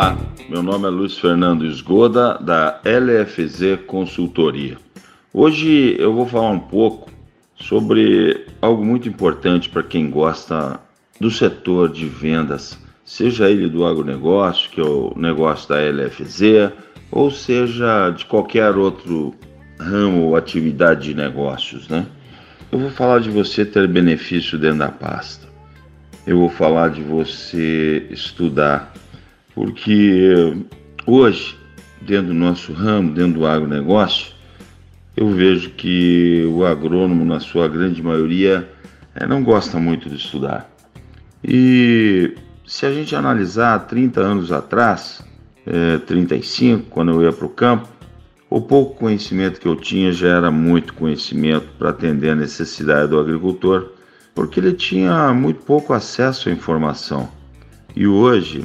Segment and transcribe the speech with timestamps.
[0.00, 0.16] Olá,
[0.48, 4.78] meu nome é Luiz Fernando Esgoda, da LFZ Consultoria.
[5.30, 7.10] Hoje eu vou falar um pouco
[7.54, 10.80] sobre algo muito importante para quem gosta
[11.20, 16.72] do setor de vendas, seja ele do agronegócio, que é o negócio da LFZ,
[17.12, 19.34] ou seja de qualquer outro
[19.78, 22.06] ramo ou atividade de negócios, né?
[22.72, 25.46] Eu vou falar de você ter benefício dentro da pasta.
[26.26, 28.94] Eu vou falar de você estudar
[29.60, 30.56] porque
[31.06, 31.54] hoje,
[32.00, 34.32] dentro do nosso ramo, dentro do agronegócio,
[35.14, 38.66] eu vejo que o agrônomo, na sua grande maioria,
[39.14, 40.66] é, não gosta muito de estudar.
[41.44, 42.34] E
[42.66, 45.22] se a gente analisar 30 anos atrás,
[45.66, 47.86] é, 35, quando eu ia para o campo,
[48.48, 53.20] o pouco conhecimento que eu tinha já era muito conhecimento para atender a necessidade do
[53.20, 53.92] agricultor,
[54.34, 57.28] porque ele tinha muito pouco acesso à informação.
[57.94, 58.64] E hoje,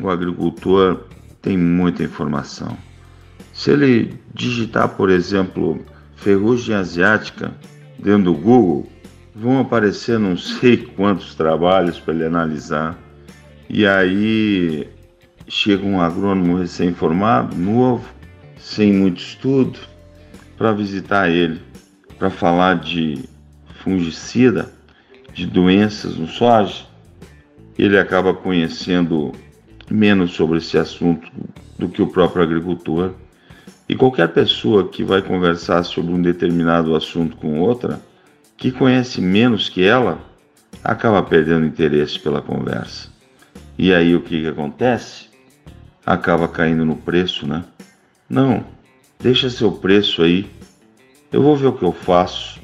[0.00, 1.04] o agricultor
[1.40, 2.76] tem muita informação.
[3.52, 5.84] Se ele digitar, por exemplo,
[6.16, 7.54] ferrugem asiática
[7.98, 8.86] dentro do Google,
[9.34, 12.98] vão aparecer não sei quantos trabalhos para ele analisar.
[13.68, 14.88] E aí
[15.48, 18.08] chega um agrônomo recém-formado, novo,
[18.58, 19.78] sem muito estudo,
[20.56, 21.60] para visitar ele,
[22.18, 23.24] para falar de
[23.82, 24.72] fungicida,
[25.32, 26.84] de doenças no soja.
[27.78, 29.32] Ele acaba conhecendo
[29.90, 31.30] menos sobre esse assunto
[31.78, 33.12] do que o próprio agricultor.
[33.88, 38.00] E qualquer pessoa que vai conversar sobre um determinado assunto com outra,
[38.56, 40.18] que conhece menos que ela,
[40.82, 43.08] acaba perdendo interesse pela conversa.
[43.78, 45.26] E aí o que, que acontece?
[46.04, 47.64] Acaba caindo no preço, né?
[48.28, 48.64] Não,
[49.20, 50.50] deixa seu preço aí.
[51.30, 52.60] Eu vou ver o que eu faço.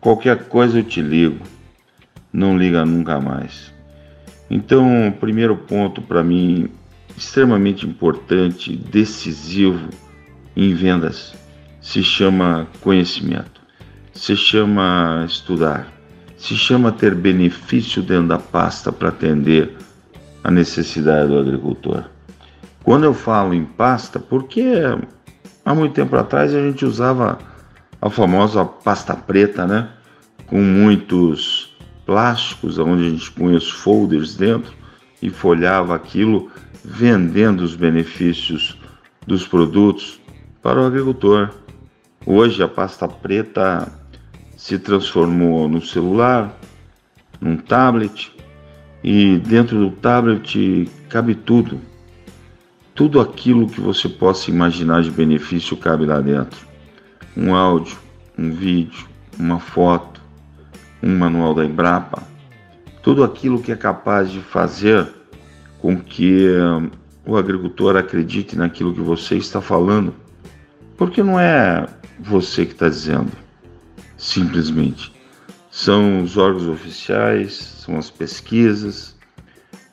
[0.00, 1.44] Qualquer coisa eu te ligo.
[2.32, 3.72] Não liga nunca mais.
[4.50, 6.68] Então, primeiro ponto para mim
[7.16, 9.88] extremamente importante, decisivo
[10.54, 11.34] em vendas,
[11.80, 13.60] se chama conhecimento,
[14.12, 15.88] se chama estudar,
[16.36, 19.74] se chama ter benefício dentro da pasta para atender
[20.44, 22.04] a necessidade do agricultor.
[22.82, 24.64] Quando eu falo em pasta, porque
[25.64, 27.38] há muito tempo atrás a gente usava
[28.00, 29.88] a famosa pasta preta, né?
[30.46, 31.75] Com muitos
[32.06, 34.72] plásticos, onde a gente punha os folders dentro
[35.20, 36.50] e folhava aquilo,
[36.84, 38.78] vendendo os benefícios
[39.26, 40.20] dos produtos
[40.62, 41.50] para o agricultor.
[42.24, 43.92] Hoje a pasta preta
[44.56, 46.56] se transformou no celular,
[47.40, 48.32] num tablet,
[49.02, 51.80] e dentro do tablet cabe tudo.
[52.94, 56.66] Tudo aquilo que você possa imaginar de benefício cabe lá dentro.
[57.36, 57.98] Um áudio,
[58.38, 59.06] um vídeo,
[59.38, 60.15] uma foto,
[61.02, 62.22] um manual da Embrapa,
[63.02, 65.08] tudo aquilo que é capaz de fazer
[65.78, 66.90] com que hum,
[67.24, 70.14] o agricultor acredite naquilo que você está falando,
[70.96, 71.86] porque não é
[72.18, 73.30] você que está dizendo,
[74.16, 75.12] simplesmente.
[75.70, 79.14] São os órgãos oficiais, são as pesquisas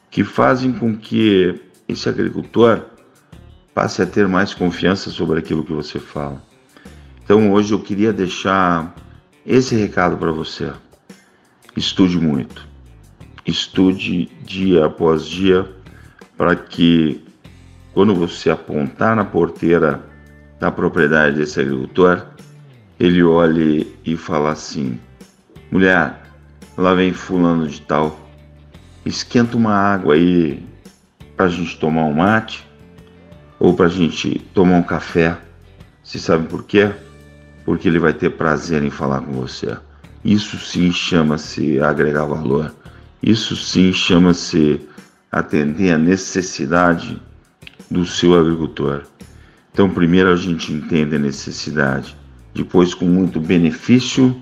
[0.09, 2.85] que fazem com que esse agricultor
[3.73, 6.41] passe a ter mais confiança sobre aquilo que você fala.
[7.23, 8.95] Então hoje eu queria deixar
[9.45, 10.71] esse recado para você.
[11.75, 12.67] Estude muito.
[13.45, 15.67] Estude dia após dia
[16.37, 17.23] para que
[17.93, 20.01] quando você apontar na porteira
[20.59, 22.25] da propriedade desse agricultor,
[22.99, 24.99] ele olhe e fale assim:
[25.71, 26.21] mulher,
[26.77, 28.19] lá vem fulano de tal,
[29.03, 30.63] esquenta uma água aí
[31.35, 32.67] para a gente tomar um mate
[33.59, 35.37] ou para a gente tomar um café.
[36.03, 36.91] Você sabe por quê?
[37.65, 39.75] Porque ele vai ter prazer em falar com você.
[40.23, 42.73] Isso sim chama-se agregar valor.
[43.21, 44.81] Isso sim chama-se
[45.31, 47.21] atender a necessidade
[47.89, 49.03] do seu agricultor.
[49.71, 52.15] Então, primeiro a gente entende a necessidade,
[52.53, 54.35] depois, com muito benefício,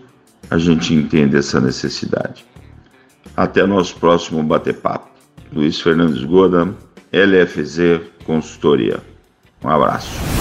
[0.50, 2.45] a gente entende essa necessidade.
[3.36, 5.10] Até nosso próximo bate-papo.
[5.54, 6.75] Luiz Fernandes Goda,
[7.13, 9.00] LFZ Consultoria.
[9.63, 10.41] Um abraço.